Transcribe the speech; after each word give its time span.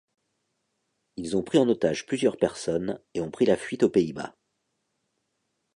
Ils 1.15 1.37
ont 1.37 1.43
pris 1.43 1.59
en 1.59 1.69
otage 1.69 2.07
plusieurs 2.07 2.37
personnes 2.37 2.99
et 3.13 3.21
ont 3.21 3.29
pris 3.29 3.45
la 3.45 3.55
fuite 3.55 3.83
aux 3.83 3.89
Pays-Bas. 3.91 4.35